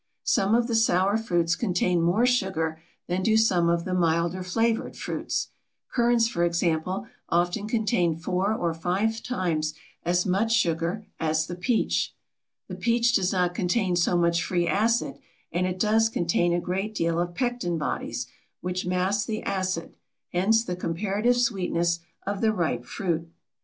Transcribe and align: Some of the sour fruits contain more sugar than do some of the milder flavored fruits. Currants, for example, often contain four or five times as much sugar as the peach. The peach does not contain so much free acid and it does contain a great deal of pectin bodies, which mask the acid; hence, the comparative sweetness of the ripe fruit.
Some 0.23 0.55
of 0.55 0.65
the 0.65 0.73
sour 0.73 1.15
fruits 1.15 1.55
contain 1.55 2.01
more 2.01 2.25
sugar 2.25 2.81
than 3.05 3.21
do 3.21 3.37
some 3.37 3.69
of 3.69 3.85
the 3.85 3.93
milder 3.93 4.41
flavored 4.41 4.97
fruits. 4.97 5.49
Currants, 5.93 6.27
for 6.27 6.43
example, 6.43 7.05
often 7.29 7.67
contain 7.67 8.17
four 8.17 8.51
or 8.51 8.73
five 8.73 9.21
times 9.21 9.75
as 10.03 10.25
much 10.25 10.53
sugar 10.53 11.05
as 11.19 11.45
the 11.45 11.53
peach. 11.53 12.15
The 12.67 12.73
peach 12.73 13.13
does 13.13 13.31
not 13.31 13.53
contain 13.53 13.95
so 13.95 14.17
much 14.17 14.43
free 14.43 14.65
acid 14.67 15.19
and 15.51 15.67
it 15.67 15.77
does 15.77 16.09
contain 16.09 16.51
a 16.51 16.59
great 16.59 16.95
deal 16.95 17.19
of 17.19 17.35
pectin 17.35 17.77
bodies, 17.77 18.25
which 18.59 18.87
mask 18.87 19.27
the 19.27 19.43
acid; 19.43 19.93
hence, 20.33 20.63
the 20.63 20.75
comparative 20.75 21.37
sweetness 21.37 21.99
of 22.25 22.41
the 22.41 22.51
ripe 22.51 22.85
fruit. 22.85 23.29